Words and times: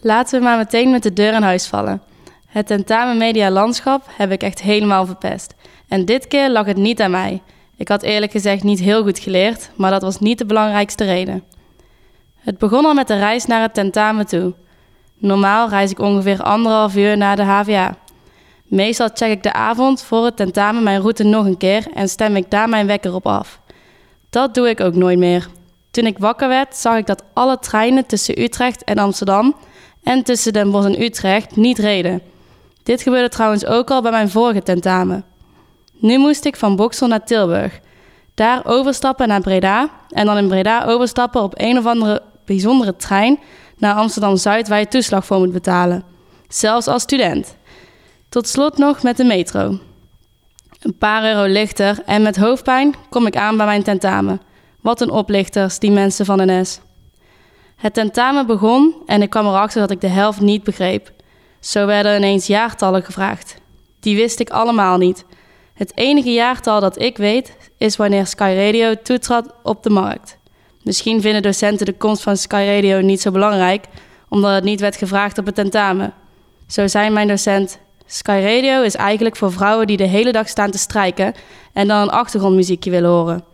Laten 0.00 0.38
we 0.38 0.44
maar 0.44 0.56
meteen 0.56 0.90
met 0.90 1.02
de 1.02 1.12
deur 1.12 1.34
in 1.34 1.42
huis 1.42 1.66
vallen. 1.66 2.02
Het 2.46 2.66
tentamen 2.66 3.16
media 3.16 3.50
landschap 3.50 4.04
heb 4.16 4.30
ik 4.30 4.42
echt 4.42 4.60
helemaal 4.60 5.06
verpest. 5.06 5.54
En 5.88 6.04
dit 6.04 6.28
keer 6.28 6.50
lag 6.50 6.66
het 6.66 6.76
niet 6.76 7.00
aan 7.00 7.10
mij. 7.10 7.42
Ik 7.76 7.88
had 7.88 8.02
eerlijk 8.02 8.32
gezegd 8.32 8.62
niet 8.62 8.80
heel 8.80 9.02
goed 9.02 9.18
geleerd, 9.18 9.70
maar 9.76 9.90
dat 9.90 10.02
was 10.02 10.18
niet 10.18 10.38
de 10.38 10.46
belangrijkste 10.46 11.04
reden. 11.04 11.44
Het 12.36 12.58
begon 12.58 12.84
al 12.84 12.94
met 12.94 13.08
de 13.08 13.18
reis 13.18 13.46
naar 13.46 13.60
het 13.60 13.74
tentamen 13.74 14.26
toe. 14.26 14.54
Normaal 15.18 15.68
reis 15.68 15.90
ik 15.90 15.98
ongeveer 15.98 16.42
anderhalf 16.42 16.96
uur 16.96 17.16
naar 17.16 17.36
de 17.36 17.42
HVA. 17.42 17.96
Meestal 18.64 19.08
check 19.14 19.30
ik 19.30 19.42
de 19.42 19.52
avond 19.52 20.02
voor 20.02 20.24
het 20.24 20.36
tentamen 20.36 20.82
mijn 20.82 21.00
route 21.00 21.24
nog 21.24 21.46
een 21.46 21.56
keer 21.56 21.86
en 21.94 22.08
stem 22.08 22.36
ik 22.36 22.50
daar 22.50 22.68
mijn 22.68 22.86
wekker 22.86 23.14
op 23.14 23.26
af. 23.26 23.60
Dat 24.30 24.54
doe 24.54 24.68
ik 24.68 24.80
ook 24.80 24.94
nooit 24.94 25.18
meer. 25.18 25.48
Toen 25.90 26.06
ik 26.06 26.18
wakker 26.18 26.48
werd, 26.48 26.76
zag 26.76 26.96
ik 26.96 27.06
dat 27.06 27.24
alle 27.32 27.58
treinen 27.58 28.06
tussen 28.06 28.42
Utrecht 28.42 28.84
en 28.84 28.98
Amsterdam 28.98 29.54
en 30.08 30.22
tussen 30.22 30.52
Den 30.52 30.70
Bosch 30.70 30.86
en 30.86 31.02
Utrecht 31.02 31.56
niet 31.56 31.78
reden. 31.78 32.22
Dit 32.82 33.02
gebeurde 33.02 33.28
trouwens 33.28 33.66
ook 33.66 33.90
al 33.90 34.02
bij 34.02 34.10
mijn 34.10 34.30
vorige 34.30 34.62
tentamen. 34.62 35.24
Nu 35.92 36.18
moest 36.18 36.44
ik 36.44 36.56
van 36.56 36.76
Boksel 36.76 37.06
naar 37.06 37.24
Tilburg. 37.24 37.80
Daar 38.34 38.60
overstappen 38.64 39.28
naar 39.28 39.40
Breda 39.40 39.90
en 40.08 40.26
dan 40.26 40.36
in 40.36 40.48
Breda 40.48 40.84
overstappen 40.84 41.42
op 41.42 41.52
een 41.56 41.78
of 41.78 41.86
andere 41.86 42.22
bijzondere 42.44 42.96
trein 42.96 43.38
naar 43.76 43.94
Amsterdam 43.94 44.36
Zuid 44.36 44.68
waar 44.68 44.78
je 44.78 44.88
toeslag 44.88 45.24
voor 45.26 45.38
moet 45.38 45.52
betalen. 45.52 46.04
Zelfs 46.48 46.86
als 46.86 47.02
student. 47.02 47.56
Tot 48.28 48.48
slot 48.48 48.78
nog 48.78 49.02
met 49.02 49.16
de 49.16 49.24
metro. 49.24 49.78
Een 50.80 50.98
paar 50.98 51.24
euro 51.24 51.52
lichter 51.52 52.02
en 52.06 52.22
met 52.22 52.36
hoofdpijn 52.36 52.94
kom 53.08 53.26
ik 53.26 53.36
aan 53.36 53.56
bij 53.56 53.66
mijn 53.66 53.82
tentamen. 53.82 54.40
Wat 54.80 55.00
een 55.00 55.10
oplichters, 55.10 55.78
die 55.78 55.90
mensen 55.90 56.24
van 56.24 56.46
NS. 56.46 56.80
Het 57.78 57.94
tentamen 57.94 58.46
begon 58.46 58.94
en 59.06 59.22
ik 59.22 59.30
kwam 59.30 59.46
erachter 59.46 59.80
dat 59.80 59.90
ik 59.90 60.00
de 60.00 60.08
helft 60.08 60.40
niet 60.40 60.62
begreep. 60.62 61.12
Zo 61.60 61.86
werden 61.86 62.16
ineens 62.16 62.46
jaartallen 62.46 63.04
gevraagd. 63.04 63.54
Die 64.00 64.16
wist 64.16 64.40
ik 64.40 64.50
allemaal 64.50 64.98
niet. 64.98 65.24
Het 65.74 65.92
enige 65.94 66.32
jaartal 66.32 66.80
dat 66.80 67.00
ik 67.00 67.16
weet 67.16 67.56
is 67.76 67.96
wanneer 67.96 68.26
Sky 68.26 68.54
Radio 68.56 68.94
toetrad 69.02 69.54
op 69.62 69.82
de 69.82 69.90
markt. 69.90 70.38
Misschien 70.82 71.20
vinden 71.20 71.42
docenten 71.42 71.86
de 71.86 71.96
komst 71.96 72.22
van 72.22 72.36
Sky 72.36 72.70
Radio 72.74 73.00
niet 73.00 73.20
zo 73.20 73.30
belangrijk, 73.30 73.84
omdat 74.28 74.54
het 74.54 74.64
niet 74.64 74.80
werd 74.80 74.96
gevraagd 74.96 75.38
op 75.38 75.46
het 75.46 75.54
tentamen. 75.54 76.14
Zo 76.66 76.86
zei 76.86 77.10
mijn 77.10 77.28
docent: 77.28 77.78
Sky 78.06 78.40
Radio 78.44 78.82
is 78.82 78.94
eigenlijk 78.94 79.36
voor 79.36 79.52
vrouwen 79.52 79.86
die 79.86 79.96
de 79.96 80.06
hele 80.06 80.32
dag 80.32 80.48
staan 80.48 80.70
te 80.70 80.78
strijken 80.78 81.34
en 81.72 81.88
dan 81.88 82.00
een 82.00 82.10
achtergrondmuziekje 82.10 82.90
willen 82.90 83.10
horen. 83.10 83.44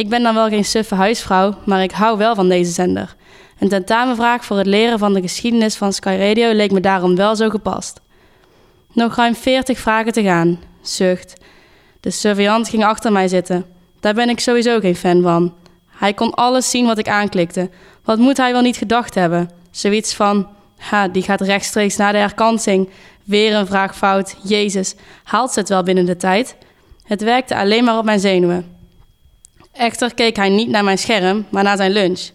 Ik 0.00 0.08
ben 0.08 0.22
dan 0.22 0.34
wel 0.34 0.48
geen 0.48 0.64
suffe 0.64 0.94
huisvrouw, 0.94 1.54
maar 1.64 1.82
ik 1.82 1.90
hou 1.90 2.18
wel 2.18 2.34
van 2.34 2.48
deze 2.48 2.70
zender. 2.70 3.14
Een 3.58 3.68
tentamenvraag 3.68 4.44
voor 4.44 4.56
het 4.56 4.66
leren 4.66 4.98
van 4.98 5.14
de 5.14 5.20
geschiedenis 5.20 5.76
van 5.76 5.92
Sky 5.92 6.16
Radio 6.18 6.52
leek 6.52 6.72
me 6.72 6.80
daarom 6.80 7.16
wel 7.16 7.36
zo 7.36 7.48
gepast. 7.48 8.00
Nog 8.92 9.16
ruim 9.16 9.34
40 9.34 9.78
vragen 9.78 10.12
te 10.12 10.22
gaan. 10.22 10.60
Zucht. 10.82 11.34
De 12.00 12.10
surveillant 12.10 12.68
ging 12.68 12.84
achter 12.84 13.12
mij 13.12 13.28
zitten. 13.28 13.66
Daar 14.00 14.14
ben 14.14 14.28
ik 14.28 14.40
sowieso 14.40 14.80
geen 14.80 14.96
fan 14.96 15.22
van. 15.22 15.54
Hij 15.86 16.14
kon 16.14 16.34
alles 16.34 16.70
zien 16.70 16.86
wat 16.86 16.98
ik 16.98 17.08
aanklikte. 17.08 17.70
Wat 18.04 18.18
moet 18.18 18.36
hij 18.36 18.52
wel 18.52 18.62
niet 18.62 18.76
gedacht 18.76 19.14
hebben? 19.14 19.50
Zoiets 19.70 20.14
van: 20.14 20.48
ha, 20.76 21.08
die 21.08 21.22
gaat 21.22 21.40
rechtstreeks 21.40 21.96
naar 21.96 22.12
de 22.12 22.18
herkansing. 22.18 22.88
Weer 23.24 23.54
een 23.54 23.66
vraag 23.66 23.96
fout. 23.96 24.36
Jezus, 24.42 24.94
haalt 25.24 25.52
ze 25.52 25.58
het 25.58 25.68
wel 25.68 25.82
binnen 25.82 26.06
de 26.06 26.16
tijd? 26.16 26.56
Het 27.04 27.22
werkte 27.22 27.56
alleen 27.56 27.84
maar 27.84 27.98
op 27.98 28.04
mijn 28.04 28.20
zenuwen. 28.20 28.79
Echter 29.72 30.14
keek 30.14 30.36
hij 30.36 30.48
niet 30.48 30.68
naar 30.68 30.84
mijn 30.84 30.98
scherm, 30.98 31.46
maar 31.50 31.62
naar 31.62 31.76
zijn 31.76 31.92
lunch. 31.92 32.30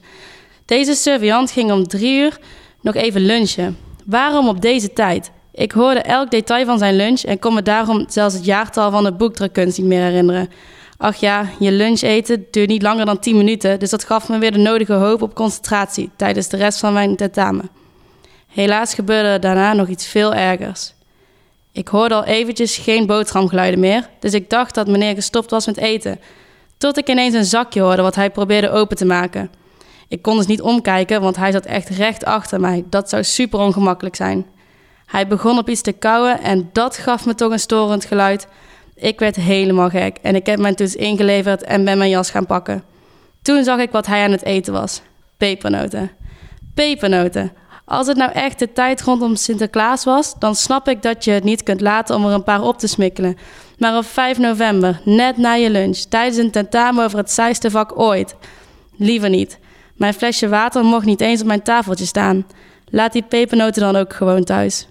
Deze 0.66 0.94
surveillant 0.94 1.52
ging 1.52 1.72
om 1.72 1.88
drie 1.88 2.18
uur 2.20 2.38
nog 2.82 2.96
even 2.96 3.22
lunchen. 3.22 3.78
Waarom 4.06 4.48
op 4.48 4.62
deze 4.62 4.94
tijd? 4.94 5.32
Ik 5.52 5.72
hoorde 5.72 6.02
elk 6.02 6.32
detail 6.32 6.66
van 6.66 6.78
zijn 6.78 6.96
lunch 6.96 7.22
en 7.22 7.40
kon 7.40 7.54
me 7.54 7.62
daarom 7.62 8.06
zelfs 8.08 8.34
het 8.34 8.46
jaartal 8.46 8.92
van 8.92 9.04
de 9.04 9.12
boekdrukkunst 9.12 9.78
niet 9.78 9.88
meer 9.88 10.02
herinneren. 10.02 10.50
Ach 10.98 11.16
ja, 11.16 11.50
je 11.60 11.72
lunch 11.72 12.02
eten 12.02 12.46
duurt 12.52 12.70
niet 12.70 12.82
langer 12.82 13.06
dan 13.06 13.20
10 13.20 13.38
minuten, 13.38 13.80
dus 13.80 13.90
dat 13.90 14.04
gaf 14.04 14.30
me 14.30 14.38
weer 14.38 14.52
de 14.52 14.58
nodige 14.58 14.94
hoop 14.94 15.22
op 15.22 15.36
concentratie 15.36 16.10
tijdens 16.16 16.48
de 16.48 16.58
rest 16.58 16.80
van 16.80 16.94
mijn 16.94 17.16
tentamen. 17.16 17.70
Helaas 18.48 18.94
gebeurde 18.94 19.40
daarna 19.40 19.74
nog 19.74 19.88
iets 19.88 20.08
veel 20.08 20.34
ergers. 20.34 20.94
Ik 21.72 21.88
hoorde 21.88 22.16
al 22.16 22.24
eventjes 22.24 22.78
geen 22.78 23.06
boterhamgeluiden 23.06 23.80
meer, 23.80 24.10
dus 24.20 24.34
ik 24.34 24.50
dacht 24.50 24.76
dat 24.76 24.88
meneer 24.88 25.16
gestopt 25.16 25.52
was 25.52 25.66
met 25.66 25.78
eten. 25.78 26.20
Tot 26.86 26.98
ik 26.98 27.10
ineens 27.10 27.34
een 27.34 27.46
zakje 27.46 27.82
hoorde 27.82 28.02
wat 28.02 28.16
hij 28.16 28.30
probeerde 28.30 28.70
open 28.70 28.98
te 28.98 29.06
maken. 29.06 29.52
Ik 30.08 30.22
kon 30.22 30.38
dus 30.38 30.46
niet 30.46 30.62
omkijken, 30.62 31.22
want 31.22 31.36
hij 31.36 31.52
zat 31.52 31.66
echt 31.66 31.90
recht 31.90 32.26
achter 32.26 32.60
mij. 32.60 32.84
Dat 32.90 33.10
zou 33.10 33.24
super 33.24 33.60
ongemakkelijk 33.60 34.16
zijn. 34.16 34.46
Hij 35.06 35.28
begon 35.28 35.58
op 35.58 35.70
iets 35.70 35.82
te 35.82 35.92
kauwen 35.92 36.42
en 36.42 36.70
dat 36.74 36.98
gaf 36.98 37.26
me 37.26 37.36
toch 37.36 37.52
een 37.52 37.60
storend 37.60 38.06
geluid. 38.06 38.48
Ik 38.96 39.20
werd 39.20 39.36
helemaal 39.36 39.90
gek 39.90 40.18
en 40.22 40.36
ik 40.36 40.46
heb 40.46 40.60
mijn 40.60 40.76
toets 40.76 40.96
ingeleverd 40.96 41.64
en 41.64 41.86
ben 41.86 41.98
mijn 41.98 42.10
jas 42.10 42.30
gaan 42.32 42.46
pakken. 42.46 42.84
Toen 43.42 43.64
zag 43.64 43.80
ik 43.80 43.92
wat 43.92 44.06
hij 44.06 44.24
aan 44.24 44.32
het 44.32 44.44
eten 44.44 44.74
was. 44.74 45.02
Pepernoten. 45.38 46.12
Pepernoten. 46.74 47.52
Als 47.86 48.08
het 48.08 48.18
nou 48.18 48.32
echt 48.32 48.60
de 48.60 48.74
tijd 48.74 49.02
rondom 49.02 49.36
Sinterklaas 49.36 50.04
was, 50.04 50.36
dan 50.40 50.56
snap 50.56 50.88
ik 50.88 51.02
dat 51.02 51.24
je 51.24 51.32
het 51.32 51.44
niet 51.44 51.64
kunt 51.64 51.82
laten 51.82 52.16
om 52.16 52.26
er 52.26 52.34
een 52.34 52.44
paar 52.44 52.62
op 52.62 52.78
te 52.78 52.88
smikkelen. 52.88 53.38
Maar 53.78 53.98
op 53.98 54.06
5 54.06 54.38
november, 54.38 55.02
net 55.04 55.38
na 55.38 55.54
je 55.54 55.70
lunch, 55.70 55.98
tijdens 55.98 56.38
een 56.38 56.52
tentamen 56.52 57.04
over 57.04 57.18
het 57.18 57.32
saaiste 57.32 57.72
vak 57.72 58.00
ooit. 58.00 58.36
Liever 58.98 59.30
niet. 59.30 59.60
Mijn 59.96 60.14
flesje 60.14 60.48
water 60.48 60.84
mocht 60.84 61.06
niet 61.06 61.22
eens 61.22 61.42
op 61.42 61.48
mijn 61.48 61.64
tafeltje 61.64 62.06
staan. 62.06 62.46
Laat 62.90 63.14
die 63.14 63.24
pepernoten 63.24 63.82
dan 63.82 63.96
ook 63.96 64.14
gewoon 64.14 64.44
thuis. 64.44 64.88